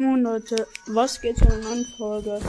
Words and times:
Moin 0.00 0.22
Leute, 0.22 0.68
was 0.86 1.20
geht 1.20 1.38
zu 1.38 1.44
einer 1.46 1.56
neuen 1.56 1.84
Folge? 1.96 2.40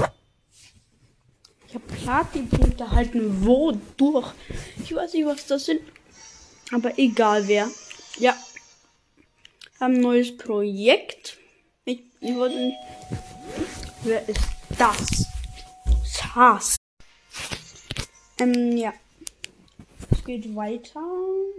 Ich 1.68 1.74
habe 1.74 1.86
Platin-Punkte 1.88 2.92
halten 2.92 3.44
wodurch? 3.44 4.34
Ich 4.84 4.94
weiß 4.94 5.14
nicht, 5.14 5.26
was 5.26 5.48
das 5.48 5.66
sind. 5.66 5.82
Aber 6.72 7.00
egal 7.00 7.48
wer. 7.48 7.68
Ja. 8.20 8.38
Haben 9.80 9.96
ein 9.96 10.02
neues 10.02 10.38
Projekt. 10.38 11.40
Ich, 11.86 12.04
ich 12.22 12.36
wollte 12.36 12.56
nicht. 12.56 12.78
Wer 14.04 14.30
ist 14.30 14.48
das? 14.78 15.26
Sass. 16.06 16.76
Ähm, 18.40 18.78
ja. 18.78 18.94
Es 20.12 20.24
geht 20.24 20.56
weiter. 20.56 21.02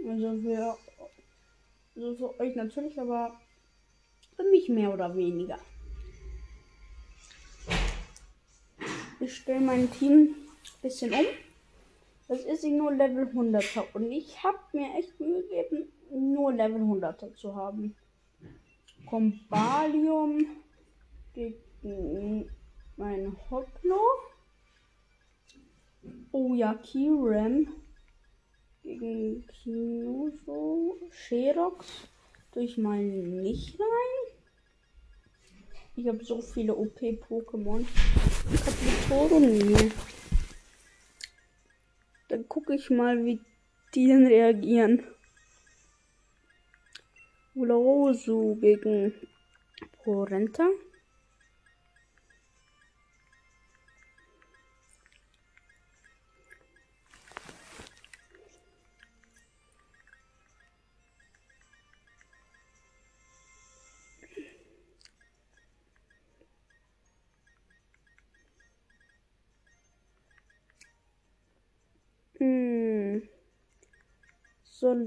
Also 0.07 0.39
für, 0.41 0.77
also 1.97 2.15
für 2.15 2.39
euch 2.39 2.55
natürlich, 2.55 2.97
aber 2.97 3.37
für 4.37 4.43
mich 4.43 4.69
mehr 4.69 4.93
oder 4.93 5.13
weniger. 5.13 5.59
Ich 9.21 9.35
stelle 9.35 9.61
mein 9.61 9.91
Team 9.91 10.33
ein 10.33 10.81
bisschen 10.81 11.13
um. 11.13 11.25
Das 12.27 12.43
ist 12.43 12.63
nur 12.63 12.91
Level 12.91 13.25
100er 13.25 13.83
und 13.93 14.11
ich 14.11 14.43
habe 14.43 14.57
mir 14.73 14.95
echt 14.97 15.19
Mühe 15.19 15.43
gegeben, 15.43 15.91
nur 16.09 16.51
Level 16.51 16.81
100er 16.81 17.35
zu 17.35 17.55
haben. 17.55 17.95
Combalium 19.05 20.47
gegen 21.35 22.49
mein 22.97 23.37
Hoplo. 23.51 23.99
Oh 26.31 26.55
ja, 26.55 26.73
Kiram 26.73 27.67
gegen 28.81 29.45
Kinuso. 29.45 30.97
Sherox 31.11 32.07
durch 32.53 32.75
mein 32.77 33.41
nicht 33.41 33.79
rein. 33.79 34.30
Ich 36.01 36.07
habe 36.07 36.25
so 36.25 36.41
viele 36.41 36.73
OP-Pokémon. 36.75 37.85
Kapitoren. 38.65 39.93
Dann 42.27 42.47
gucke 42.47 42.73
ich 42.73 42.89
mal, 42.89 43.23
wie 43.23 43.39
die 43.93 44.07
denn 44.07 44.25
reagieren. 44.25 45.03
Ulorosu 47.53 48.55
gegen 48.55 49.13
Porenta. 50.03 50.67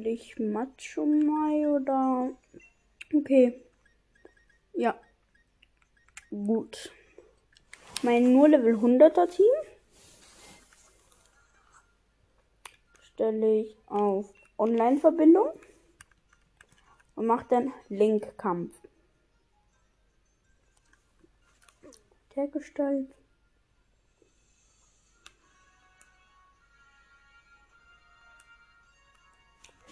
Soll 0.05 0.13
ich 0.13 0.39
Macho 0.39 1.07
Mai 1.07 1.67
oder. 1.67 2.31
Okay. 3.15 3.65
Ja. 4.75 5.01
Gut. 6.31 6.93
Mein 8.03 8.35
nur 8.35 8.49
Level 8.51 8.75
100er 8.75 9.27
Team 9.31 9.47
stelle 13.01 13.61
ich 13.61 13.79
auf 13.87 14.31
Online-Verbindung 14.59 15.59
und 17.15 17.27
mache 17.27 17.47
dann 17.49 17.73
Link-Kampf. 17.89 18.77
Hergestellt. 22.35 23.15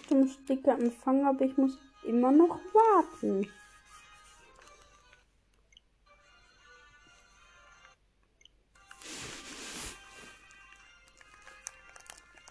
Zum 0.07 0.27
Sticker 0.27 0.73
empfangen, 0.73 1.25
aber 1.25 1.45
ich 1.45 1.57
muss 1.57 1.77
immer 2.03 2.31
noch 2.31 2.59
warten. 2.73 3.47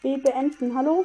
B 0.03 0.17
beenden, 0.17 0.75
hallo? 0.77 1.05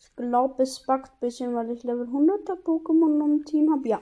Ich 0.00 0.16
glaube, 0.16 0.62
es 0.62 0.80
buggt 0.80 1.10
ein 1.10 1.20
bisschen, 1.20 1.54
weil 1.54 1.70
ich 1.70 1.82
Level 1.82 2.06
100er 2.06 2.62
Pokémon 2.62 3.22
im 3.24 3.44
Team 3.44 3.70
habe. 3.70 3.86
Ja. 3.86 4.00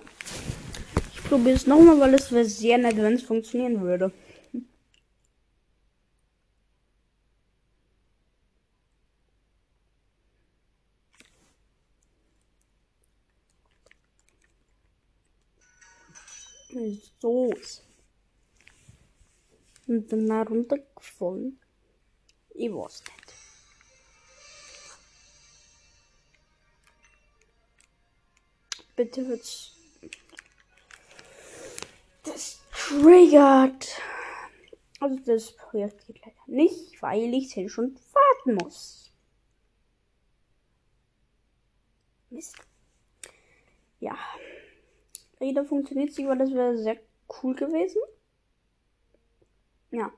Ich 1.12 1.24
probiere 1.24 1.56
es 1.56 1.66
nochmal, 1.66 1.98
weil 1.98 2.14
es 2.14 2.30
wäre 2.30 2.44
sehr 2.44 2.78
nett, 2.78 2.96
wenn 2.96 3.14
es 3.14 3.22
funktionieren 3.22 3.80
würde. 3.80 4.12
So. 17.20 17.52
Und 19.86 20.10
dann 20.10 20.30
runtergefallen. 20.30 21.60
Ich 22.54 22.72
weiß 22.72 23.02
nicht. 23.04 23.34
Bitte 28.96 29.28
wird's. 29.28 29.72
Das 32.22 32.60
triggert. 32.72 34.00
Also 35.00 35.16
das 35.26 35.56
Projekt 35.56 36.06
geht 36.06 36.24
leider 36.24 36.36
nicht, 36.46 37.02
weil 37.02 37.34
ich 37.34 37.56
es 37.56 37.72
schon 37.72 37.98
warten 38.12 38.54
muss. 38.54 39.12
Mist. 42.30 42.56
Ja. 44.00 44.16
Leider 45.42 45.64
funktioniert 45.64 46.12
weil 46.28 46.38
das 46.38 46.52
wäre 46.52 46.78
sehr 46.78 46.96
cool 47.42 47.56
gewesen. 47.56 48.00
Ja. 49.90 50.12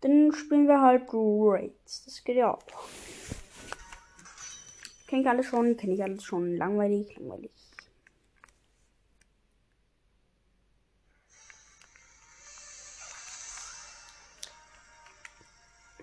Dann 0.00 0.32
spielen 0.32 0.68
wir 0.68 0.80
halt 0.80 1.02
Raids. 1.12 2.06
Das 2.06 2.24
geht 2.24 2.36
ja 2.36 2.54
auch. 2.54 2.62
Kenne 5.06 5.20
ich 5.20 5.28
alles 5.28 5.44
schon, 5.44 5.76
kenne 5.76 5.92
ich 5.92 6.02
alles 6.02 6.24
schon. 6.24 6.56
Langweilig, 6.56 7.14
langweilig. 7.18 7.52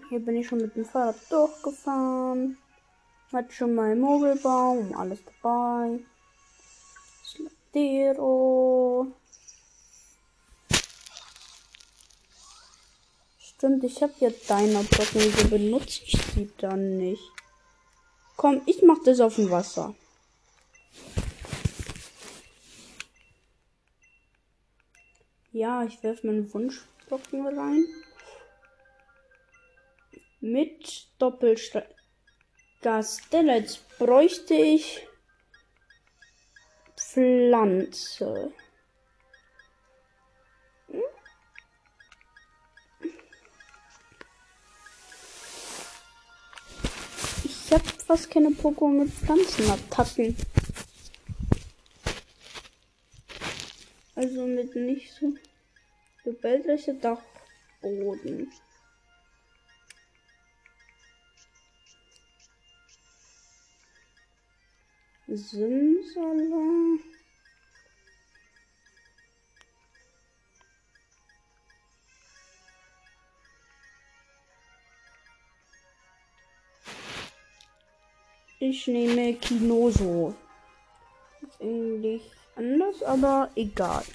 Hier 0.10 0.20
bin 0.20 0.36
ich 0.36 0.48
schon 0.48 0.60
mit 0.60 0.76
dem 0.76 0.86
Fahrrad 0.86 1.16
durchgefahren. 1.32 2.60
Hat 3.34 3.52
schon 3.52 3.74
mal 3.74 3.96
Mogelbaum, 3.96 4.96
alles 4.96 5.20
dabei. 5.26 6.00
Dero. 7.74 9.08
Stimmt, 13.40 13.84
ich 13.84 14.02
habe 14.04 14.14
ja 14.20 14.30
deiner 14.48 14.84
Brocken, 14.84 15.22
wieso 15.22 15.48
benutze 15.48 16.04
ich 16.06 16.18
sie 16.34 16.50
dann 16.58 16.98
nicht? 16.98 17.24
Komm, 18.36 18.62
ich 18.68 18.84
mach 18.84 19.04
das 19.04 19.20
auf 19.20 19.36
dem 19.36 19.50
Wasser. 19.50 19.96
Ja, 25.52 25.84
ich 25.84 26.04
werfe 26.04 26.28
meinen 26.28 26.54
Wunschblocken 26.54 27.48
rein. 27.48 27.84
Mit 30.40 31.08
Doppelgas. 31.18 31.88
Denn 33.32 33.48
jetzt 33.48 33.98
bräuchte 33.98 34.54
ich 34.54 35.08
Pflanze. 37.18 38.54
Ich 47.44 47.74
habe 47.74 47.84
fast 48.06 48.30
keine 48.30 48.50
Pokémon 48.50 49.00
mit 49.00 49.12
Pflanzenattacken. 49.12 50.38
Also 54.14 54.46
mit 54.46 54.76
nicht 54.76 55.12
so 55.12 55.34
gebildete 56.24 56.94
Dachboden. 56.94 58.52
Simsala. 65.28 66.98
Ich 78.60 78.88
nehme 78.88 79.34
Kinoso. 79.34 80.34
Eigentlich 81.60 82.22
anders, 82.56 83.04
aber 83.04 83.52
egal. 83.56 84.06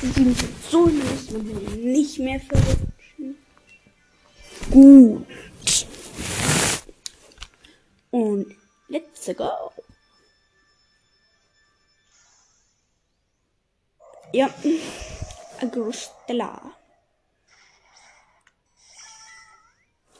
Sind 0.00 0.38
so 0.70 0.86
man 0.86 1.48
will 1.48 1.84
nicht 1.84 2.18
mehr 2.20 2.40
verrutschen. 2.40 3.36
Gut. 4.70 5.26
Und 8.12 8.56
let's 8.88 9.26
go. 9.36 9.72
Ja, 14.32 14.52
Agrostella. 15.60 16.60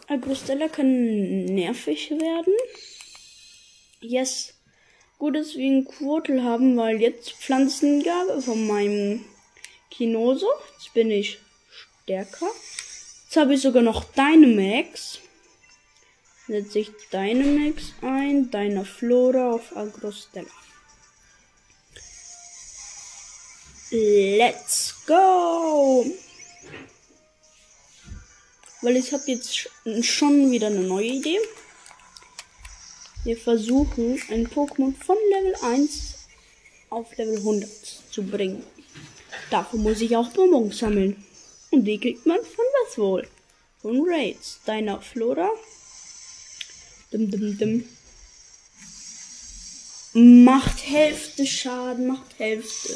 Agrostella 0.07 0.69
kann 0.69 1.45
nervig 1.45 2.11
werden. 2.11 2.55
Yes. 4.01 4.55
Gut, 5.19 5.37
dass 5.37 5.57
wir 5.57 5.67
einen 5.67 5.85
Quotel 5.85 6.43
haben, 6.43 6.77
weil 6.77 7.01
jetzt 7.01 7.33
Pflanzengabe 7.33 8.41
von 8.41 8.67
meinem 8.67 9.25
Kinoso. 9.91 10.47
Jetzt 10.75 10.95
bin 10.95 11.11
ich 11.11 11.39
stärker. 11.71 12.47
Jetzt 13.25 13.37
habe 13.37 13.55
ich 13.55 13.61
sogar 13.61 13.83
noch 13.83 14.05
Dynamax. 14.05 15.19
Setze 16.49 16.79
ich 16.79 16.91
Dynamax 17.13 17.93
ein, 18.01 18.51
deiner 18.51 18.87
Flora 18.87 19.51
auf 19.53 19.77
Agrostella. 19.77 20.49
Let's 23.91 24.95
go! 25.07 26.07
Weil 28.81 28.97
ich 28.97 29.13
habe 29.13 29.25
jetzt 29.27 29.69
schon 30.03 30.51
wieder 30.51 30.69
eine 30.69 30.81
neue 30.81 31.09
Idee. 31.09 31.39
Wir 33.25 33.37
versuchen 33.37 34.19
ein 34.31 34.49
Pokémon 34.49 34.95
von 35.05 35.17
Level 35.31 35.55
1 35.63 36.15
auf 36.89 37.15
Level 37.19 37.37
100 37.37 37.71
zu 38.11 38.23
bringen. 38.23 38.65
Dafür 39.51 39.81
muss 39.81 40.01
ich 40.01 40.17
auch 40.17 40.31
Bonbons 40.31 40.79
sammeln. 40.79 41.23
Und 41.71 41.85
die 41.85 41.99
kriegt 41.99 42.25
man 42.25 42.39
von 42.39 42.65
was 42.87 42.97
wohl? 42.97 43.29
Von 43.83 44.03
Raids. 44.09 44.61
Deiner 44.65 45.03
Flora. 45.03 45.51
Dim, 47.13 47.31
dim, 47.31 47.59
dim. 47.59 47.89
Macht 50.45 50.87
Hälfte 50.87 51.47
Schaden, 51.47 52.07
macht 52.09 52.39
Hälfte 52.39 52.95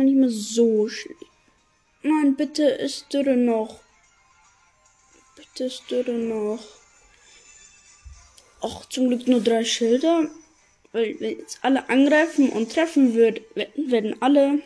nicht 0.00 0.16
mehr 0.16 0.30
so 0.30 0.88
schlimm. 0.88 1.16
Nein, 2.02 2.34
bitte 2.36 2.64
ist 2.64 3.12
Dürre 3.12 3.36
noch. 3.36 3.80
Bitte 5.36 5.64
ist 5.64 5.82
Dürre 5.90 6.12
noch. 6.12 6.64
Ach, 8.60 8.86
zum 8.88 9.08
Glück 9.08 9.26
nur 9.28 9.40
drei 9.40 9.64
Schilder. 9.64 10.28
Weil 10.92 11.18
wenn 11.20 11.38
jetzt 11.38 11.58
alle 11.62 11.88
angreifen 11.88 12.50
und 12.50 12.72
treffen 12.72 13.14
wird, 13.14 13.40
werden 13.76 14.20
alle 14.20 14.62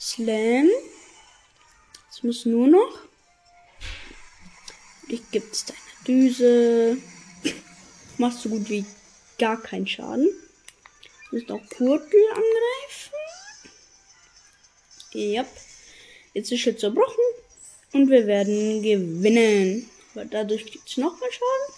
Slam. 0.00 0.68
Es 2.10 2.22
muss 2.22 2.44
nur 2.44 2.68
noch. 2.68 2.98
Ich 5.08 5.22
gibt's 5.30 5.64
deine 5.64 5.81
Düse. 6.06 6.98
Machst 8.18 8.42
so 8.42 8.48
gut 8.48 8.68
wie 8.68 8.84
gar 9.38 9.60
keinen 9.60 9.86
Schaden. 9.86 10.28
Du 11.30 11.36
musst 11.36 11.50
auch 11.50 11.62
Kurtel 11.76 12.20
angreifen. 12.30 13.12
Ja. 15.12 15.44
Jetzt 16.34 16.52
ist 16.52 16.60
Schild 16.60 16.80
zerbrochen. 16.80 17.24
Und 17.92 18.08
wir 18.08 18.26
werden 18.26 18.82
gewinnen. 18.82 19.90
Weil 20.14 20.26
dadurch 20.26 20.66
gibt 20.66 20.88
es 20.88 20.96
nochmal 20.96 21.30
Schaden. 21.30 21.74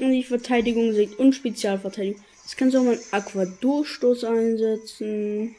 Und 0.00 0.12
die 0.12 0.24
Verteidigung 0.24 0.92
sinkt 0.92 1.18
und 1.18 1.34
Spezialverteidigung. 1.34 2.22
Jetzt 2.44 2.56
kannst 2.56 2.74
du 2.74 2.80
auch 2.80 2.84
mal 2.84 2.94
einen 2.94 3.04
Aquadurstoß 3.10 4.24
einsetzen. 4.24 5.56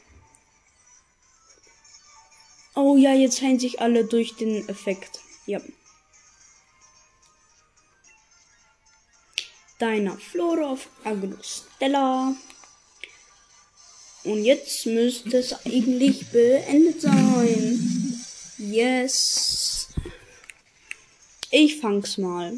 Oh 2.74 2.96
ja, 2.96 3.12
jetzt 3.14 3.42
heilen 3.42 3.58
sich 3.58 3.80
alle 3.80 4.04
durch 4.04 4.36
den 4.36 4.66
Effekt. 4.68 5.20
Ja. 5.50 5.60
Deiner 9.80 10.16
Flora 10.16 10.70
auf 10.70 10.88
Agnostella. 11.02 12.36
Und 14.22 14.44
jetzt 14.44 14.86
müsste 14.86 15.38
es 15.38 15.52
eigentlich 15.66 16.30
beendet 16.30 17.00
sein. 17.00 18.22
Yes. 18.58 19.88
Ich 21.50 21.80
fang's 21.80 22.16
mal. 22.16 22.56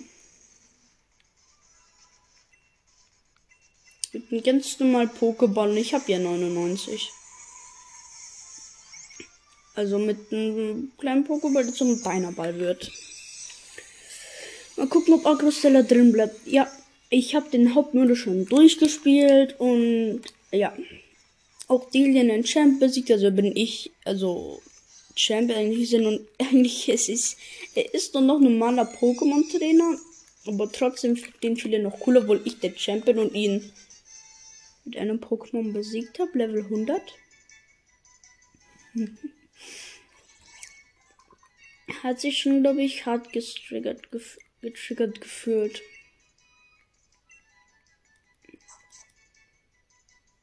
Mit 4.12 4.30
einem 4.30 4.42
ganz 4.42 4.78
normal 4.78 5.06
Pokéball. 5.06 5.74
Ich 5.78 5.94
habe 5.94 6.12
ja 6.12 6.18
99. 6.18 7.10
Also 9.74 9.98
mit 9.98 10.32
einem 10.32 10.92
kleinen 10.98 11.26
Pokéball, 11.26 11.64
der 11.64 11.72
zum 11.72 12.02
Ball 12.02 12.58
wird. 12.58 12.90
Mal 14.76 14.86
gucken, 14.86 15.14
ob 15.14 15.26
Agrostella 15.26 15.82
drin 15.82 16.12
bleibt. 16.12 16.46
Ja, 16.46 16.70
ich 17.08 17.34
habe 17.34 17.50
den 17.50 17.74
Hauptmodus 17.74 18.18
schon 18.18 18.46
durchgespielt 18.46 19.58
und 19.58 20.22
ja 20.50 20.72
auch 21.68 21.90
Delian 21.90 22.28
den 22.28 22.44
Champ 22.44 22.80
besiegt, 22.80 23.10
also 23.10 23.30
bin 23.30 23.56
ich, 23.56 23.90
also 24.04 24.60
Champ 25.16 25.50
eigentlich 25.50 25.90
sind 25.90 26.06
und 26.06 26.20
eigentlich 26.38 26.88
es 26.88 27.08
ist, 27.08 27.36
er 27.74 27.92
ist 27.94 28.14
doch 28.14 28.20
noch 28.20 28.40
normaler 28.40 28.84
Pokémon-Trainer, 28.84 29.98
aber 30.46 30.70
trotzdem 30.70 31.18
den 31.42 31.56
viele 31.56 31.82
noch 31.82 31.98
cooler, 32.00 32.22
obwohl 32.22 32.42
ich 32.44 32.60
der 32.60 32.74
Champ 32.74 33.06
bin 33.06 33.18
und 33.18 33.34
ihn 33.34 33.72
mit 34.84 34.96
einem 34.96 35.18
Pokémon 35.18 35.72
besiegt 35.72 36.18
habe, 36.18 36.38
Level 36.38 36.64
100. 36.64 37.00
Hat 42.02 42.20
sich 42.20 42.38
schon, 42.38 42.62
glaube 42.62 42.82
ich, 42.82 43.06
hart 43.06 43.32
getriggert, 43.32 44.10
gef 44.10 44.38
getriggert 44.60 45.20
gefühlt. 45.20 45.82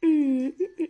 Mm 0.01 0.47
-mm 0.47 0.53
-mm. 0.57 0.89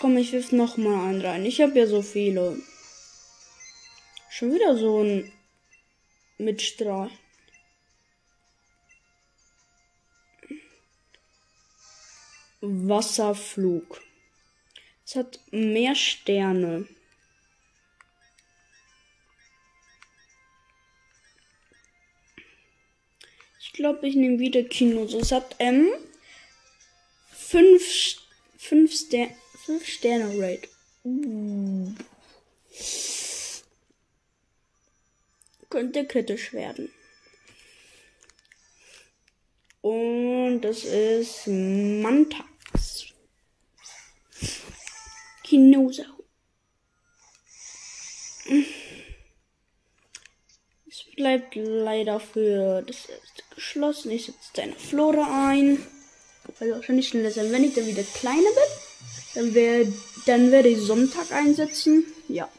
Komm, 0.00 0.16
ich 0.16 0.32
wirf 0.32 0.52
noch 0.52 0.76
mal 0.76 1.08
einen 1.08 1.20
rein. 1.20 1.44
Ich 1.44 1.60
habe 1.60 1.76
ja 1.76 1.86
so 1.86 2.02
viele. 2.02 2.56
Schon 4.30 4.54
wieder 4.54 4.76
so 4.76 5.02
ein 5.02 5.32
Mitstrahl. 6.38 7.10
Wasserflug. 12.60 14.00
Es 15.04 15.16
hat 15.16 15.40
mehr 15.50 15.94
Sterne. 15.94 16.88
Ich 23.60 23.72
glaube, 23.72 24.08
ich 24.08 24.16
nehme 24.16 24.38
wieder 24.40 24.64
Kino. 24.64 25.04
Es 25.04 25.30
hat 25.30 25.54
M. 25.58 25.86
Ähm, 25.86 25.92
fünf, 27.30 28.18
fünf 28.56 28.92
Sterne. 28.92 29.36
5 29.68 29.86
Sterne 29.86 30.40
Raid. 30.40 30.66
Uh. 31.04 31.92
Könnte 35.78 36.04
kritisch 36.06 36.52
werden. 36.52 36.90
Und 39.80 40.62
das 40.62 40.82
ist 40.82 41.46
Mantax. 41.46 43.06
Kinosa. 45.44 46.02
Es 50.88 51.04
bleibt 51.14 51.54
leider 51.54 52.18
für 52.18 52.82
das 52.82 53.08
erste 53.08 53.44
geschlossen. 53.54 54.10
Ich 54.10 54.24
setze 54.24 54.52
deine 54.54 54.74
Flora 54.74 55.48
ein. 55.48 55.78
Weil 56.58 56.72
wahrscheinlich 56.72 57.06
schneller 57.06 57.30
sein, 57.30 57.52
wenn 57.52 57.62
ich 57.62 57.74
dann 57.74 57.86
wieder 57.86 58.02
kleiner 58.02 58.50
bin. 58.50 59.36
Dann, 59.36 59.54
wär, 59.54 59.86
dann 60.26 60.50
werde 60.50 60.70
ich 60.70 60.80
Sonntag 60.80 61.30
einsetzen. 61.30 62.04
Ja. 62.26 62.50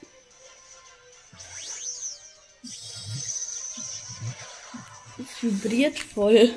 Vibriert 5.41 5.99
voll. 5.99 6.55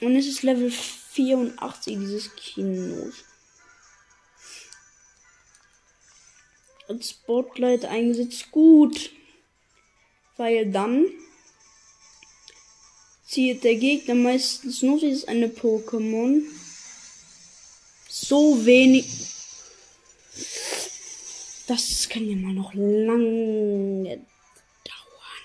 Und 0.00 0.16
es 0.16 0.26
ist 0.26 0.42
Level 0.42 0.70
84 0.70 1.96
dieses 1.98 2.34
Kinos. 2.36 3.14
Und 6.88 7.04
Spotlight 7.04 7.86
eingesetzt. 7.86 8.50
Gut. 8.50 9.10
Weil 10.36 10.70
dann 10.70 11.06
zieht 13.26 13.64
der 13.64 13.76
Gegner 13.76 14.14
meistens 14.14 14.82
nur 14.82 14.98
dieses 14.98 15.26
eine 15.26 15.48
Pokémon. 15.48 16.42
So 18.08 18.66
wenig. 18.66 19.33
Das 21.66 22.08
kann 22.10 22.28
ja 22.28 22.36
mal 22.36 22.52
noch 22.52 22.74
lange 22.74 24.26
dauern. 24.84 25.44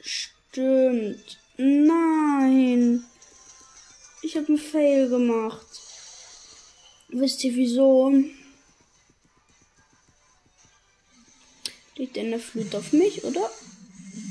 Stimmt. 0.00 1.38
Nein. 1.56 3.04
Ich 4.22 4.36
habe 4.36 4.48
einen 4.48 4.58
Fail 4.58 5.08
gemacht. 5.08 5.66
Wisst 7.08 7.42
ihr 7.44 7.54
wieso? 7.54 8.12
Liegt 11.96 12.16
denn 12.16 12.30
der 12.30 12.40
Flut 12.40 12.74
auf 12.74 12.92
mich, 12.92 13.22
oder? 13.24 13.50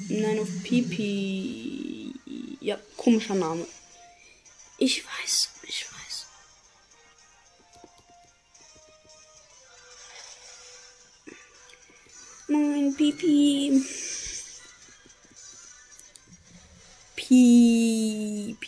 Nein, 0.10 0.40
auf 0.40 0.50
Pipi. 0.64 2.14
Ja, 2.60 2.80
komischer 2.98 3.36
Name. 3.36 3.66
Ich 4.78 5.06
weiß, 5.06 5.14
ich 5.14 5.14
weiß. 5.24 5.53
Nein, 12.84 12.96
Pipi. 12.96 13.82
Pipi. 17.16 18.66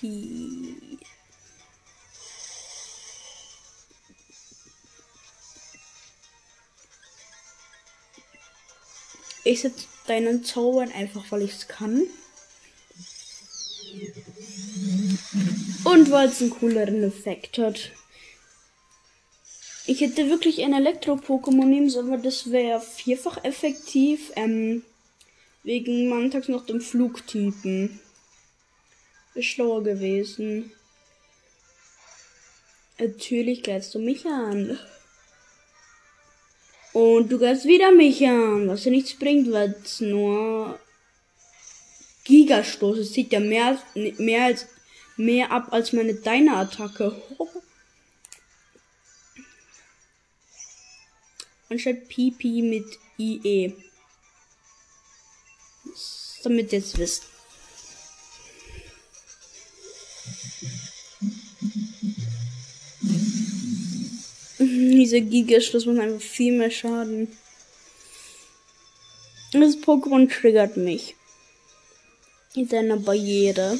Ich 9.43 9.61
setze 9.61 9.85
deinen 10.07 10.45
Zaubern 10.45 10.91
einfach, 10.93 11.25
weil 11.31 11.41
ich 11.41 11.51
es 11.51 11.67
kann. 11.67 12.03
Und 15.83 16.09
weil 16.09 16.29
es 16.29 16.41
einen 16.41 16.51
cooleren 16.51 17.03
Effekt 17.03 17.57
hat. 17.57 17.91
Ich 19.87 20.01
hätte 20.01 20.29
wirklich 20.29 20.63
ein 20.63 20.73
Elektro-Pokémon 20.73 21.65
nehmen 21.65 21.89
sollen, 21.89 22.11
aber 22.11 22.21
das 22.21 22.51
wäre 22.51 22.81
vierfach 22.81 23.43
effektiv. 23.43 24.31
Ähm, 24.35 24.83
wegen 25.65 26.09
Mantags 26.09 26.47
noch 26.47 26.65
dem 26.65 26.79
Flugtypen. 26.79 27.99
Wäre 29.33 29.43
schlauer 29.43 29.83
gewesen. 29.83 30.71
Natürlich 32.99 33.63
greifst 33.63 33.93
du 33.95 33.99
mich 33.99 34.25
an. 34.25 34.79
Und 36.93 37.29
du 37.29 37.37
greifst 37.37 37.65
wieder 37.65 37.91
mich 37.91 38.25
an, 38.25 38.69
was 38.69 38.85
ja 38.85 38.91
nichts 38.91 39.15
bringt, 39.15 39.51
weil 39.51 39.75
es 39.83 39.99
nur 39.99 40.79
Gigastoß. 42.23 42.99
Es 42.99 43.11
zieht 43.11 43.33
ja 43.33 43.39
mehr, 43.39 43.77
mehr 43.95 44.45
als 44.45 44.67
mehr 45.17 45.51
ab 45.51 45.67
als 45.71 45.93
meine 45.93 46.13
deine 46.13 46.55
Attacke. 46.55 47.21
Anstatt 51.69 52.07
PP 52.07 52.61
mit 52.61 52.85
IE. 53.17 53.73
Damit 56.43 56.71
ihr 56.71 56.79
jetzt 56.79 56.97
wisst. 56.97 57.23
Dieser 64.59 65.21
Gigastoß 65.21 65.85
macht 65.87 65.99
einfach 65.99 66.21
viel 66.21 66.57
mehr 66.57 66.71
Schaden. 66.71 67.35
Das 69.51 69.77
Pokémon 69.77 70.29
triggert 70.29 70.77
mich. 70.77 71.15
In 72.53 72.67
seiner 72.67 72.97
Barriere. 72.97 73.79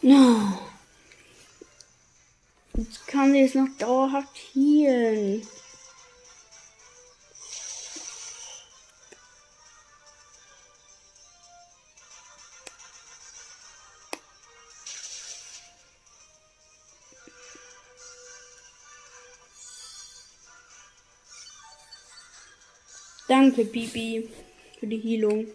No. 0.00 0.71
Jetzt 3.12 3.20
kann 3.20 3.32
sie 3.34 3.42
es 3.42 3.54
noch 3.54 3.68
dauerhaft 3.78 4.38
healen. 4.54 5.46
Danke, 23.28 23.66
Pipi, 23.66 24.26
für 24.80 24.86
die 24.86 25.02
Heilung. 25.02 25.48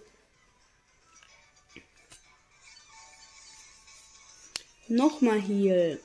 Nochmal 4.90 5.42
Heal. 5.42 6.00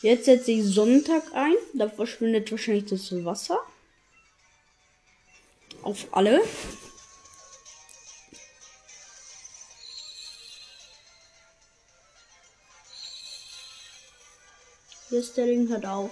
Jetzt 0.00 0.26
setze 0.26 0.52
ich 0.52 0.64
Sonntag 0.64 1.34
ein. 1.34 1.56
Da 1.74 1.88
verschwindet 1.88 2.50
wahrscheinlich 2.50 2.86
das 2.86 3.12
Wasser. 3.24 3.58
Auf 5.82 6.06
alle. 6.12 6.42
Jetzt 15.10 15.36
der 15.36 15.46
Ring 15.46 15.68
hört 15.68 15.86
auf. 15.86 16.10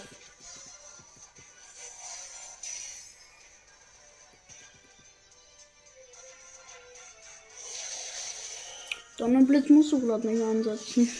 Donnerblitz 9.18 9.68
musst 9.68 9.92
du 9.92 10.00
glaube 10.00 10.26
nicht 10.26 10.42
einsetzen. 10.42 11.10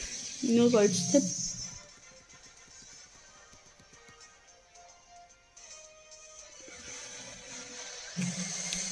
Nur 0.43 0.75
als 0.75 1.13
Tipp. 1.13 1.46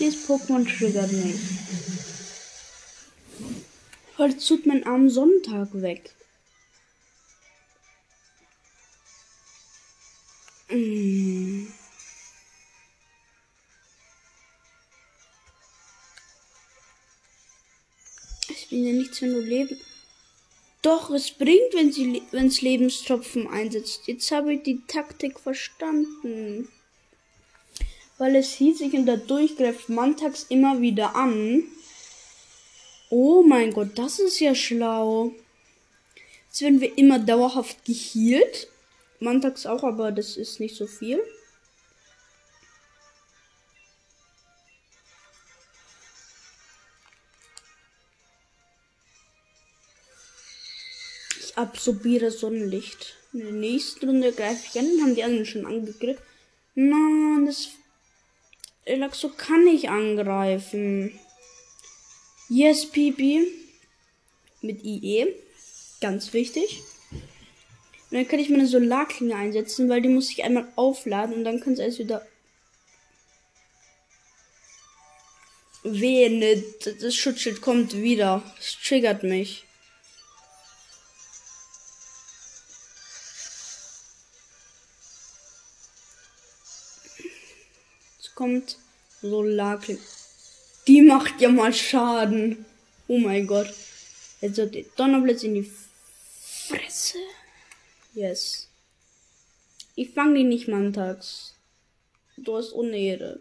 Dieses 0.04 0.26
Pokémon 0.26 0.66
triggert 0.66 1.10
mich. 1.12 1.40
Es 4.18 4.46
tut 4.46 4.66
mein 4.66 4.84
armen 4.84 5.08
Sonntag 5.08 5.68
weg. 5.72 6.14
Mm. 10.68 11.68
Es 18.50 18.66
bringt 18.68 18.86
ja 18.86 18.92
nichts, 18.92 19.22
wenn 19.22 19.32
du 19.32 19.40
leben. 19.40 19.80
Doch, 20.82 21.08
es 21.12 21.30
bringt, 21.30 21.72
wenn 21.72 21.90
sie 21.90 22.22
wenn's 22.30 22.60
Lebenstropfen 22.60 23.48
einsetzt. 23.48 24.02
Jetzt 24.06 24.30
habe 24.32 24.52
ich 24.52 24.62
die 24.64 24.82
Taktik 24.86 25.40
verstanden. 25.40 26.68
Weil 28.18 28.36
es 28.36 28.52
hielt 28.52 28.78
sich 28.78 28.92
und 28.94 29.06
dadurch 29.06 29.56
greift 29.56 29.88
Mantax 29.88 30.44
immer 30.48 30.80
wieder 30.80 31.16
an. 31.16 31.64
Oh 33.10 33.42
mein 33.42 33.72
Gott, 33.72 33.90
das 33.96 34.18
ist 34.18 34.40
ja 34.40 34.54
schlau. 34.54 35.32
Jetzt 36.48 36.62
werden 36.62 36.80
wir 36.80 36.96
immer 36.96 37.18
dauerhaft 37.18 37.84
gehealt. 37.84 38.68
Mantax 39.18 39.66
auch, 39.66 39.82
aber 39.82 40.12
das 40.12 40.36
ist 40.36 40.60
nicht 40.60 40.76
so 40.76 40.86
viel. 40.86 41.20
Ich 51.40 51.56
absorbiere 51.56 52.30
Sonnenlicht. 52.30 53.16
In 53.32 53.40
der 53.40 53.52
nächsten 53.52 54.06
Runde 54.08 54.32
greife 54.32 54.66
ich 54.70 54.78
an. 54.78 54.86
Haben 55.02 55.14
die 55.16 55.24
anderen 55.24 55.46
schon 55.46 55.66
angegriffen? 55.66 56.22
Nein, 56.76 57.46
das 57.46 57.68
Elaxo 58.84 59.30
kann 59.30 59.64
nicht 59.64 59.88
angreifen. 59.88 61.18
Yes, 62.48 62.86
Pipi. 62.86 63.46
Mit 64.60 64.84
IE. 64.84 65.26
Ganz 66.00 66.32
wichtig. 66.32 66.82
Und 68.10 68.18
dann 68.18 68.28
kann 68.28 68.38
ich 68.38 68.50
meine 68.50 68.66
Solarklinge 68.66 69.34
einsetzen, 69.34 69.88
weil 69.88 70.02
die 70.02 70.08
muss 70.08 70.30
ich 70.30 70.44
einmal 70.44 70.68
aufladen 70.76 71.36
und 71.36 71.44
dann 71.44 71.60
kann 71.60 71.72
es 71.72 71.78
erst 71.78 71.98
wieder. 71.98 72.26
Wehe, 75.82 76.62
das 77.00 77.14
Schutzschild 77.14 77.60
kommt 77.60 77.94
wieder. 77.94 78.42
Es 78.58 78.78
triggert 78.82 79.22
mich. 79.22 79.64
Kommt 88.34 88.78
Solarklinge. 89.20 90.00
Die 90.86 91.02
macht 91.02 91.40
ja 91.40 91.48
mal 91.48 91.72
Schaden. 91.72 92.64
Oh 93.08 93.18
mein 93.18 93.46
Gott. 93.46 93.72
Jetzt 94.40 94.56
wird 94.56 94.74
der 94.74 94.84
Donnerblitz 94.96 95.42
in 95.42 95.54
die 95.54 95.70
Fresse. 96.40 97.18
Yes. 98.12 98.68
Ich 99.94 100.10
fange 100.10 100.38
die 100.38 100.44
nicht 100.44 100.68
montags. 100.68 101.54
Du 102.36 102.56
hast 102.56 102.72
Unehre. 102.72 103.40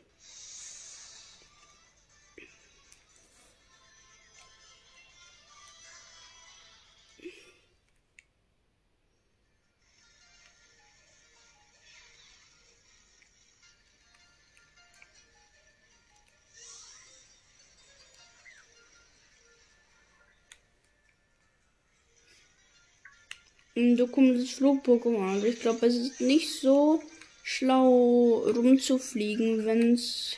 Du 23.75 24.07
kommst 24.07 24.53
Flug-Pokémon. 24.53 25.33
Also 25.33 25.47
ich 25.47 25.59
glaube, 25.59 25.87
es 25.87 25.95
ist 25.95 26.21
nicht 26.21 26.61
so 26.61 27.01
schlau 27.43 28.43
rumzufliegen, 28.45 29.65
wenn 29.65 29.93
es 29.93 30.37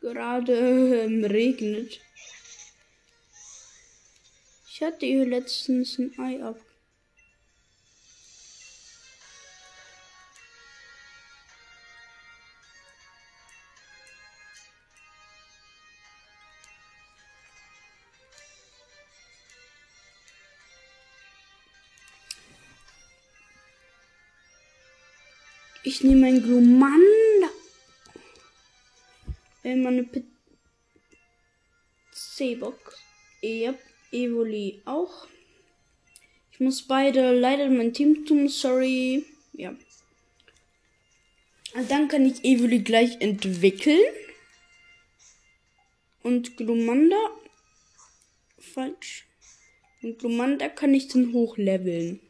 gerade 0.00 1.04
ähm, 1.04 1.24
regnet. 1.24 2.00
Ich 4.68 4.82
hatte 4.82 5.06
hier 5.06 5.24
letztens 5.24 5.98
ein 5.98 6.12
Ei 6.18 6.42
ab. 6.42 6.60
Ich 25.96 26.04
nehme 26.04 26.26
ein 26.26 26.42
Glumanda. 26.42 27.48
Wenn 29.62 29.82
man 29.82 29.94
eine 29.94 30.24
C-Box. 32.12 32.98
Yep, 33.42 33.78
Evoli 34.12 34.82
auch. 34.84 35.26
Ich 36.52 36.60
muss 36.60 36.82
beide 36.82 37.32
leider 37.32 37.70
mein 37.70 37.94
Team 37.94 38.26
tun, 38.26 38.50
sorry. 38.50 39.24
Ja. 39.54 39.74
Und 41.72 41.90
dann 41.90 42.08
kann 42.08 42.26
ich 42.26 42.44
Evoli 42.44 42.80
gleich 42.80 43.18
entwickeln. 43.22 44.12
Und 46.22 46.58
Glumanda. 46.58 47.16
Falsch. 48.58 49.26
Und 50.02 50.18
Glumanda 50.18 50.68
kann 50.68 50.92
ich 50.92 51.08
dann 51.08 51.32
hochleveln. 51.32 52.20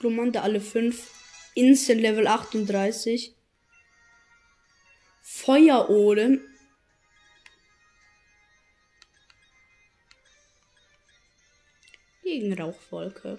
Glumanda 0.00 0.40
alle 0.40 0.62
5. 0.62 1.52
Instant 1.54 2.00
Level 2.00 2.26
38. 2.26 3.36
Feuerode. 5.20 6.40
Gegen 12.22 12.58
Rauchwolke. 12.58 13.38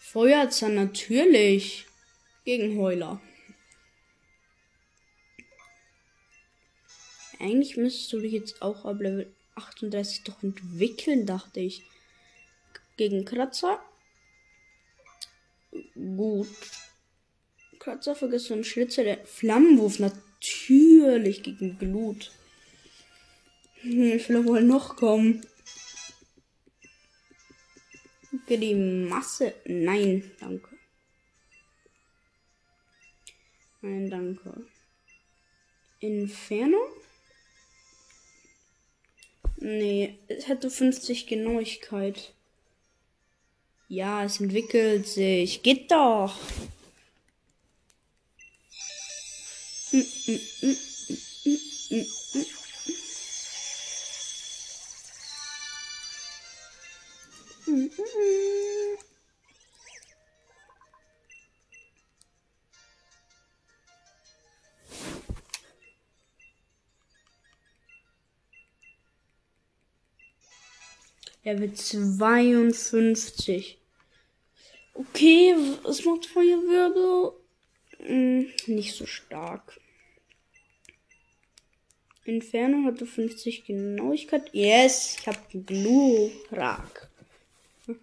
Feuerzahn 0.00 0.74
natürlich. 0.74 1.86
Gegen 2.44 2.76
Heuler. 2.80 3.22
Eigentlich 7.38 7.76
müsstest 7.76 8.12
du 8.12 8.18
dich 8.18 8.32
jetzt 8.32 8.60
auch 8.60 8.84
ab 8.86 9.00
Level 9.00 9.32
38 9.56 10.24
doch 10.24 10.42
entwickeln, 10.42 11.26
dachte 11.26 11.60
ich. 11.60 11.82
Gegen 12.96 13.24
Kratzer. 13.24 13.82
Gut. 15.94 16.48
Kratzer 17.78 18.14
vergisst 18.14 18.52
einen 18.52 18.64
Schlitzer. 18.64 19.04
Der 19.04 19.24
Flammenwurf 19.26 19.98
natürlich 19.98 21.42
gegen 21.42 21.78
Glut. 21.78 22.32
Hm, 23.80 24.12
ich 24.12 24.28
will 24.28 24.44
wohl 24.44 24.62
noch 24.62 24.96
kommen. 24.96 25.44
Für 28.46 28.58
die 28.58 28.74
Masse. 28.74 29.54
Nein, 29.64 30.30
danke. 30.40 30.76
Nein, 33.80 34.10
danke. 34.10 34.66
Inferno? 36.00 36.78
Nee, 39.58 40.18
es 40.28 40.48
hätte 40.48 40.70
50 40.70 41.26
Genauigkeit. 41.26 42.32
Ja, 43.88 44.24
es 44.24 44.40
entwickelt 44.40 45.06
sich. 45.06 45.62
Geht 45.62 45.90
doch. 45.90 46.34
Mm, 57.66 57.88
wird 71.60 71.78
52. 71.78 73.78
Okay, 74.94 75.54
was 75.84 76.04
macht 76.04 76.26
Feuerwirbel? 76.26 77.34
Hm, 77.98 78.48
nicht 78.66 78.96
so 78.96 79.06
stark. 79.06 79.80
Entfernung 82.24 82.86
hatte 82.86 83.06
50 83.06 83.64
Genauigkeit. 83.64 84.52
Yes, 84.52 85.18
ich 85.20 85.28
habe 85.28 85.38
Glurak. 85.52 87.08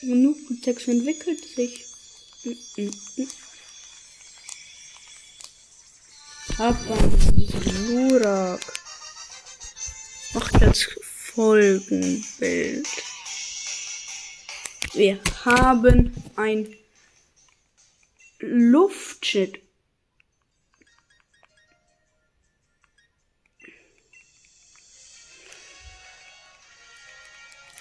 Genug 0.00 0.38
Text 0.62 0.88
entwickelt 0.88 1.44
sich. 1.44 1.84
Hab 6.56 6.90
einen 6.90 7.46
Glurak. 7.46 8.80
Macht 10.32 10.58
jetzt 10.62 11.09
Folgenbild. 11.34 12.88
Wir 14.94 15.20
haben 15.44 16.12
ein 16.36 16.74
Luftschiff. 18.40 19.52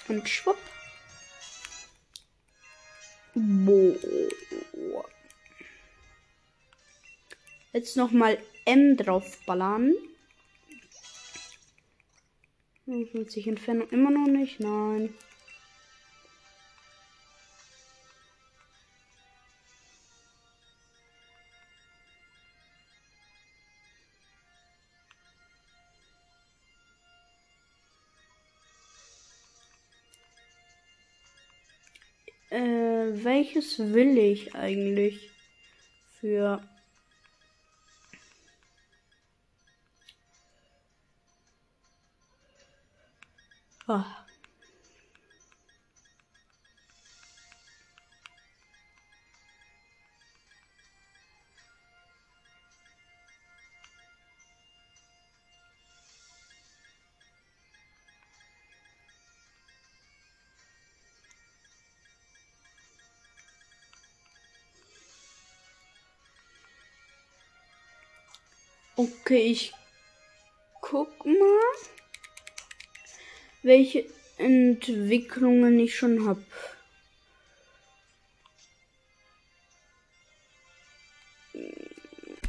Und 0.07 0.27
schwupp. 0.27 0.57
Boah. 3.33 5.05
Jetzt 7.73 7.95
noch 7.95 8.11
mal 8.11 8.37
M 8.65 8.97
draufballern. 8.97 9.93
55 12.89 13.47
Entfernung 13.47 13.87
immer 13.89 14.09
noch 14.09 14.25
nicht? 14.25 14.59
Nein. 14.59 15.13
Äh, 32.49 33.23
welches 33.23 33.77
will 33.93 34.17
ich 34.17 34.55
eigentlich 34.55 35.29
für 36.19 36.59
Oh. 43.89 44.05
Okay, 68.95 69.51
ich 69.51 69.78
welche 73.63 74.05
Entwicklungen 74.37 75.79
ich 75.79 75.95
schon 75.95 76.27
habe. 76.27 76.43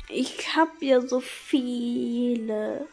Ich 0.08 0.56
habe 0.56 0.84
ja 0.84 1.00
so 1.00 1.20
viele. 1.20 2.88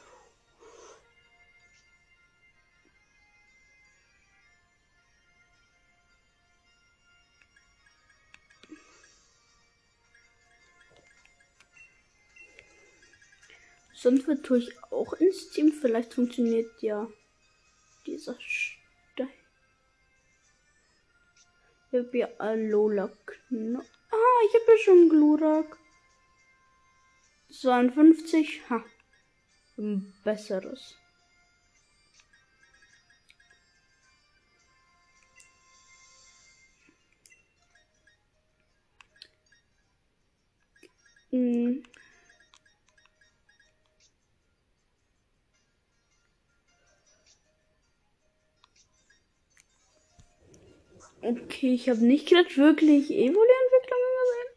Sonst 13.93 14.27
wird 14.27 14.45
tue 14.45 14.60
ich 14.60 14.84
auch 14.91 15.13
in 15.13 15.34
Steam. 15.34 15.71
Vielleicht 15.71 16.13
funktioniert 16.13 16.69
ja 16.82 17.08
dieser 18.28 18.40
Stein. 18.42 19.30
Ich 21.92 22.00
habe 22.00 22.18
ja 22.18 22.28
Alola 22.38 23.10
Knopf. 23.26 23.90
Ah, 24.12 24.46
ich 24.48 24.54
habe 24.54 24.72
ja 24.72 24.78
schon 24.78 25.10
Glurak. 25.10 25.78
52. 27.50 28.70
Ha. 28.70 28.84
Ein 29.78 30.13
besseres. 30.24 30.98
Hm. 41.30 41.84
Okay, 51.28 51.74
ich 51.74 51.90
habe 51.90 52.06
nicht 52.06 52.30
gerade 52.30 52.56
wirklich 52.56 53.12
Evoli-Entwicklungen 53.12 54.13
gesehen. 54.22 54.50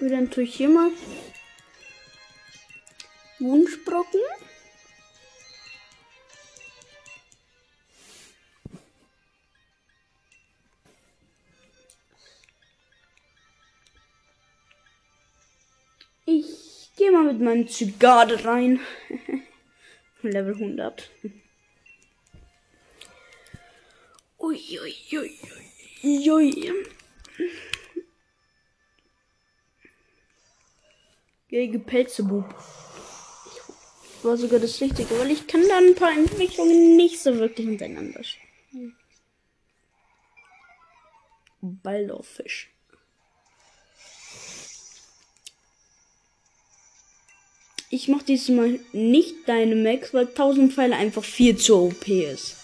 Und 0.00 0.10
dann 0.10 0.30
tue 0.30 0.44
ich 0.44 0.54
hier 0.54 0.68
mal 0.68 0.90
Wunschbrocken. 3.38 4.20
Mit 17.36 17.44
meinem 17.44 17.68
Zygarde 17.68 18.44
rein. 18.44 18.80
Level 20.22 20.54
100. 20.54 21.10
Uiuiuiui. 24.38 25.38
Ui, 26.02 26.30
ui. 26.30 26.72
Gegen 31.48 31.84
Pelzebub. 31.84 32.54
War 34.22 34.36
sogar 34.36 34.58
das 34.58 34.80
Richtige, 34.80 35.18
weil 35.18 35.30
ich 35.30 35.46
kann 35.46 35.62
da 35.68 35.78
ein 35.78 35.94
paar 35.94 36.12
Entwicklungen 36.12 36.96
nicht 36.96 37.20
so 37.20 37.36
wirklich 37.36 37.66
miteinander 37.66 38.22
schauen. 38.24 38.96
Baldorfisch. 41.60 42.75
Ich 47.88 48.08
mach 48.08 48.22
diesmal 48.22 48.80
nicht 48.92 49.48
deine 49.48 49.76
Max, 49.76 50.12
weil 50.12 50.26
1000 50.26 50.72
Pfeile 50.72 50.96
einfach 50.96 51.24
viel 51.24 51.56
zu 51.56 51.76
OP 51.76 52.08
ist. 52.08 52.56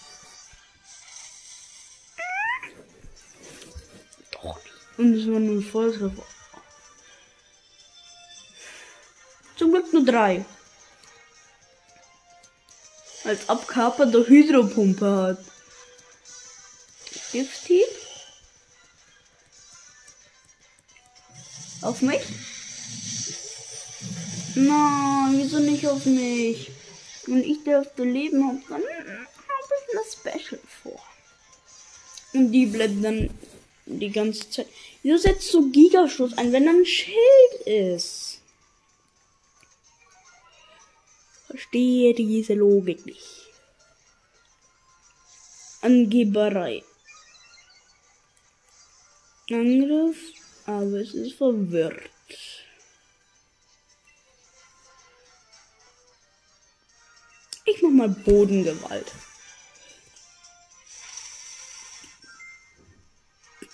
Und 4.97 5.15
es 5.15 5.25
war 5.27 5.39
nur 5.39 5.55
ein 5.55 5.63
Volltreffer. 5.63 6.25
Zum 9.57 9.71
Glück 9.71 9.91
nur 9.91 10.05
drei. 10.05 10.45
Als 13.23 13.47
ob 13.49 13.67
Kappa 13.67 14.05
der 14.05 14.27
Hydropumpe 14.27 15.15
hat. 15.15 15.45
Gifty? 17.31 17.83
Auf 21.81 22.01
mich? 22.01 22.21
Nein, 24.55 25.33
wieso 25.37 25.59
nicht 25.59 25.87
auf 25.87 26.05
mich? 26.05 26.71
Wenn 27.25 27.43
ich 27.43 27.63
dürfte 27.63 28.03
leben 28.03 28.47
habe, 28.47 28.61
dann 28.69 28.81
habe 28.81 29.73
ich 29.79 29.97
eine 29.97 30.39
Special 30.39 30.59
vor. 30.81 31.01
Und 32.33 32.51
die 32.51 32.65
bleibt 32.65 33.03
dann 33.03 33.29
die 33.85 34.11
ganze 34.11 34.49
Zeit. 34.49 34.67
Wieso 35.01 35.17
setzt 35.17 35.53
du 35.53 35.71
Gigaschuss 35.71 36.37
ein, 36.37 36.51
wenn 36.51 36.65
da 36.65 36.71
ein 36.71 36.85
Schild 36.85 37.61
ist? 37.65 38.39
Verstehe 41.47 42.13
diese 42.13 42.53
Logik 42.53 43.05
nicht. 43.05 43.47
Angeberei. 45.81 46.83
Angriff, 49.51 50.17
aber 50.65 51.01
es 51.01 51.13
ist 51.13 51.33
verwirrt. 51.33 52.09
Ich 57.73 57.81
mach 57.81 57.89
mal 57.89 58.09
Bodengewalt. 58.09 59.11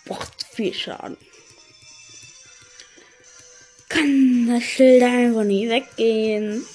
Macht 0.05 0.45
viel 0.53 0.73
Schaden. 0.73 1.17
Kann 3.89 4.47
das 4.47 4.63
Schild 4.63 5.03
einfach 5.03 5.43
nicht 5.43 5.69
weggehen. 5.69 6.65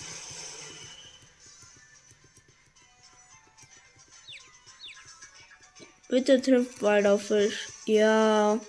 Bitte 6.08 6.42
trifft 6.42 6.82
Waldaufisch. 6.82 7.68
Ja. 7.87 8.60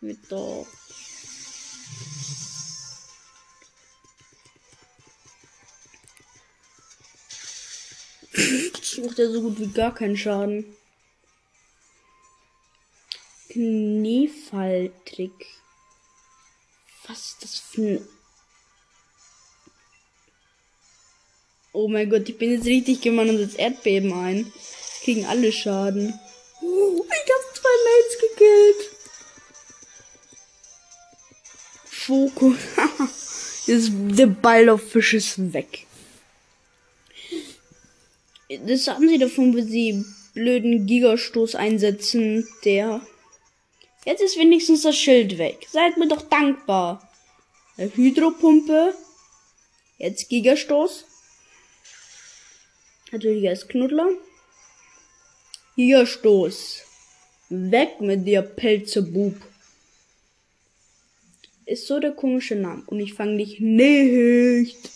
Bitte. 0.00 0.66
Das 8.34 8.98
macht 8.98 9.18
ja 9.18 9.30
so 9.30 9.42
gut 9.42 9.60
wie 9.60 9.68
gar 9.68 9.94
keinen 9.94 10.16
Schaden. 10.16 10.64
Kniefalltrick. 13.48 15.46
Was 17.06 17.18
ist 17.18 17.42
das 17.42 17.58
für 17.58 17.82
ein... 17.82 18.08
Oh 21.72 21.86
mein 21.88 22.10
Gott, 22.10 22.28
ich 22.28 22.36
bin 22.38 22.50
jetzt 22.52 22.66
richtig 22.66 23.00
gemein 23.02 23.30
und 23.30 23.38
das 23.40 23.54
Erdbeben 23.54 24.12
ein. 24.12 24.52
Kriegen 25.02 25.26
alle 25.26 25.52
Schaden. 25.52 26.18
Oh, 26.60 27.04
ich 27.04 27.32
hab 27.32 27.56
zwei 27.56 27.76
Mates 27.84 28.18
gekillt. 28.20 28.90
Fokus. 31.84 32.56
Der 34.16 34.26
Ball 34.26 34.68
auf 34.68 34.82
Fisch 34.90 35.14
ist 35.14 35.52
weg. 35.52 35.86
Das 38.66 38.88
haben 38.88 39.08
sie 39.08 39.18
davon, 39.18 39.56
wenn 39.56 39.68
sie 39.68 40.04
blöden 40.34 40.86
Gigastoß 40.86 41.54
einsetzen, 41.54 42.46
der. 42.64 43.00
Jetzt 44.04 44.22
ist 44.22 44.38
wenigstens 44.38 44.82
das 44.82 44.96
Schild 44.96 45.38
weg. 45.38 45.66
Seid 45.70 45.96
mir 45.96 46.08
doch 46.08 46.22
dankbar. 46.22 47.08
Eine 47.76 47.94
Hydropumpe. 47.94 48.94
Jetzt 49.98 50.28
Gigastoß. 50.28 51.04
Natürlich 53.12 53.48
als 53.48 53.66
Knuddler. 53.68 54.08
Gigastoß. 55.76 56.82
Weg 57.48 58.00
mit 58.00 58.26
dir, 58.26 58.42
Pelzebub. 58.42 59.36
Ist 61.66 61.86
so 61.86 61.98
der 61.98 62.12
komische 62.12 62.56
Name. 62.56 62.82
Und 62.86 63.00
ich 63.00 63.14
fange 63.14 63.38
dich 63.38 63.60
nicht. 63.60 64.90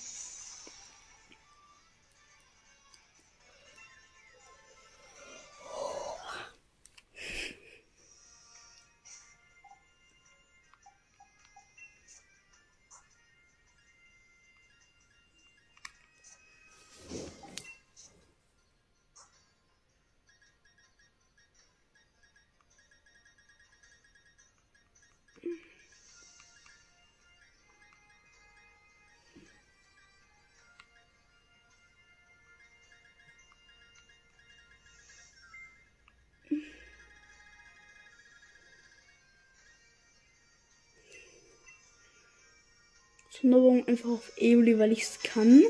Sonderung 43.41 43.87
einfach 43.87 44.11
auf 44.11 44.33
Evoli, 44.37 44.79
weil 44.79 44.93
ich 44.93 45.03
es 45.03 45.21
kann. 45.23 45.63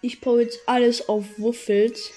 Ich 0.00 0.20
baue 0.20 0.42
jetzt 0.42 0.60
alles 0.66 1.08
auf 1.08 1.24
Wuffels. 1.38 2.10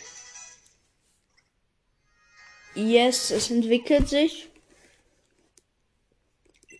Yes, 2.73 3.31
es 3.31 3.51
entwickelt 3.51 4.09
sich. 4.09 4.49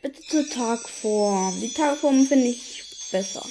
Bitte 0.02 0.22
zur 0.22 0.50
Tagform. 0.50 1.60
Die 1.62 1.74
Tagform 1.74 2.26
finde 2.26 2.48
ich 2.48 2.84
besser. 3.12 3.46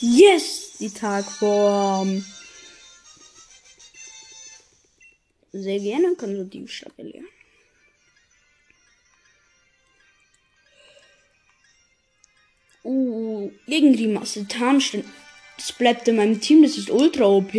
Yes, 0.00 0.72
die 0.78 0.90
Tagform. 0.90 2.24
Sehr 5.52 5.80
gerne 5.80 6.14
kann 6.16 6.36
so 6.36 6.44
Diebstahl 6.44 6.92
erlernen. 6.98 7.26
Uh, 7.26 7.35
gegen 13.66 13.96
die 13.96 14.08
Masse 14.08 14.46
Tarnstein. 14.46 15.04
Das 15.56 15.72
bleibt 15.72 16.06
in 16.08 16.16
meinem 16.16 16.40
Team, 16.40 16.62
das 16.62 16.76
ist 16.76 16.90
ultra 16.90 17.24
OP. 17.24 17.54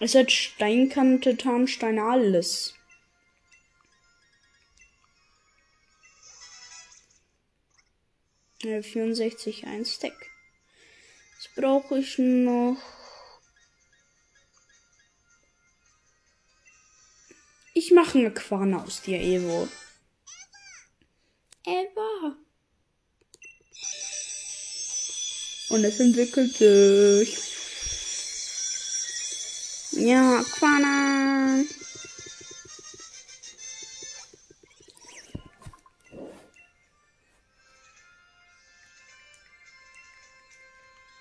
Es 0.00 0.16
hat 0.16 0.32
Steinkante, 0.32 1.36
Tarnstein, 1.36 1.98
alles. 2.00 2.74
Ja, 8.62 8.82
64, 8.82 9.66
ein 9.66 9.84
Stack. 9.84 10.30
Jetzt 11.34 11.54
brauche 11.56 11.98
ich 11.98 12.18
noch. 12.18 12.76
Ich 17.74 17.90
mache 17.90 18.18
eine 18.18 18.30
Quana 18.32 18.84
aus 18.84 19.02
dir, 19.02 19.20
Evo. 19.20 19.68
Und 25.72 25.84
es 25.84 26.00
entwickelt 26.00 26.54
sich. 26.54 27.38
Ja, 29.92 30.44
Quana. 30.52 31.64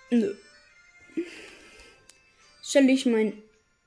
Nö. 0.10 0.36
Stelle 2.62 2.92
ich 2.92 3.06
mein 3.06 3.42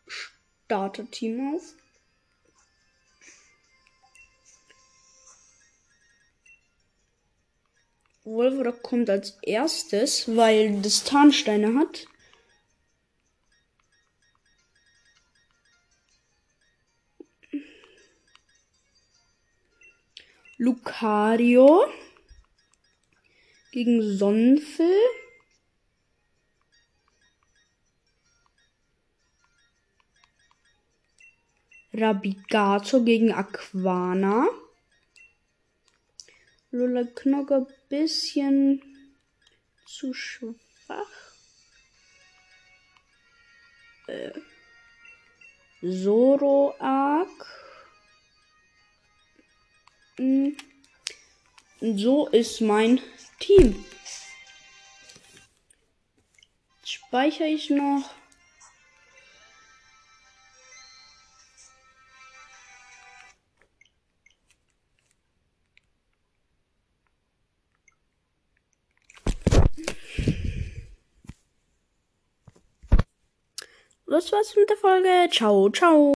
Starter-Team 0.09 1.55
auf. 1.55 1.75
Wolverock 8.25 8.83
kommt 8.83 9.11
als 9.11 9.39
erstes, 9.43 10.35
weil 10.35 10.81
das 10.81 11.05
Tarnsteine 11.05 11.79
hat. 11.79 12.07
Lucario 20.57 21.87
gegen 23.73 24.17
Sonnenfil. 24.17 24.87
Rabigato 31.93 33.05
gegen 33.05 33.33
Aquana. 33.33 34.49
Lola 36.75 37.05
Knogger 37.05 37.69
bisschen 37.89 38.83
zu 39.87 40.13
schwach. 40.13 40.57
Äh. 44.09 44.33
Zoroark. 45.81 47.47
Hm. 50.17 50.57
So 51.81 52.27
ist 52.31 52.61
mein 52.61 53.01
Team. 53.39 53.85
Speichere 56.85 57.47
ich 57.47 57.71
noch. 57.71 58.11
Das 74.15 74.31
war's 74.31 74.55
mit 74.55 74.71
der 74.71 74.77
Folge. 74.77 75.29
Ciao, 75.29 75.69
ciao. 75.71 76.13